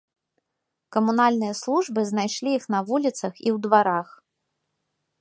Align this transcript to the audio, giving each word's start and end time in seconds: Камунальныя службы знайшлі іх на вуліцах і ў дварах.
Камунальныя 0.95 1.53
службы 1.61 2.05
знайшлі 2.13 2.49
іх 2.61 2.67
на 2.77 2.83
вуліцах 2.91 3.31
і 3.31 3.35
ў 3.35 3.55
дварах. 3.67 4.09